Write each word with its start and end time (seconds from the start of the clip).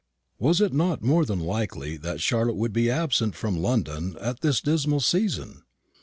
Was 0.39 0.61
it 0.61 0.73
not 0.73 1.03
more 1.03 1.25
than 1.25 1.39
likely 1.39 1.95
that 1.95 2.21
Charlotte 2.21 2.55
would 2.55 2.73
be 2.73 2.89
absent 2.89 3.35
from 3.35 3.59
London 3.61 4.17
at 4.19 4.39
this 4.39 4.59
dismal 4.59 4.99
season? 4.99 5.61